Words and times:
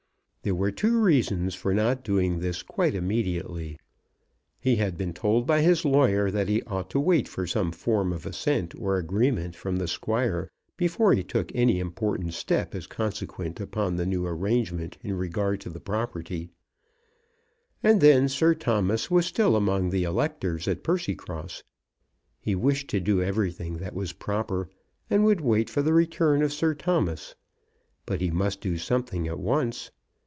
There 0.43 0.55
were 0.55 0.71
two 0.71 0.99
reasons 0.99 1.53
for 1.53 1.71
not 1.71 2.03
doing 2.03 2.39
this 2.39 2.63
quite 2.63 2.95
immediately. 2.95 3.77
He 4.59 4.77
had 4.77 4.97
been 4.97 5.13
told 5.13 5.45
by 5.45 5.61
his 5.61 5.85
lawyer 5.85 6.31
that 6.31 6.47
he 6.49 6.63
ought 6.63 6.89
to 6.89 6.99
wait 6.99 7.27
for 7.27 7.45
some 7.45 7.71
form 7.71 8.11
of 8.11 8.25
assent 8.25 8.73
or 8.73 8.97
agreement 8.97 9.55
from 9.55 9.75
the 9.75 9.87
Squire 9.87 10.49
before 10.77 11.13
he 11.13 11.23
took 11.23 11.51
any 11.53 11.79
important 11.79 12.33
step 12.33 12.73
as 12.73 12.87
consequent 12.87 13.59
upon 13.59 13.95
the 13.97 14.05
new 14.07 14.25
arrangement 14.25 14.97
in 15.03 15.13
regard 15.15 15.61
to 15.61 15.69
the 15.69 15.79
property, 15.79 16.49
and 17.83 18.01
then 18.01 18.27
Sir 18.27 18.55
Thomas 18.55 19.11
was 19.11 19.27
still 19.27 19.55
among 19.55 19.91
the 19.91 20.05
electors 20.05 20.67
at 20.67 20.83
Percycross. 20.83 21.61
He 22.39 22.55
wished 22.55 22.87
to 22.89 22.99
do 22.99 23.21
everything 23.21 23.77
that 23.77 23.93
was 23.93 24.11
proper, 24.11 24.71
and 25.07 25.23
would 25.23 25.41
wait 25.41 25.69
for 25.69 25.83
the 25.83 25.93
return 25.93 26.41
of 26.41 26.51
Sir 26.51 26.73
Thomas. 26.73 27.35
But 28.07 28.21
he 28.21 28.31
must 28.31 28.59
do 28.59 28.79
something 28.79 29.27
at 29.27 29.37
once. 29.37 29.91